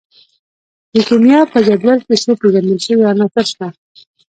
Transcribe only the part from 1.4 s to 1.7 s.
په